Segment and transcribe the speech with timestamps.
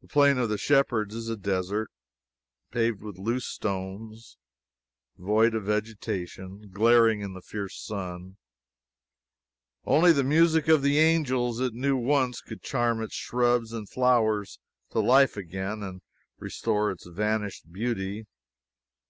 [0.00, 1.90] The Plain of the Shepherds is a desert,
[2.72, 4.38] paved with loose stones,
[5.18, 8.38] void of vegetation, glaring in the fierce sun.
[9.84, 14.58] Only the music of the angels it knew once could charm its shrubs and flowers
[14.92, 16.00] to life again and
[16.38, 18.24] restore its vanished beauty.